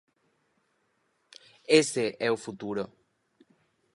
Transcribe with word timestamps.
Ese 1.81 2.05
é 2.27 2.29
o 2.35 2.41
futuro. 2.45 2.83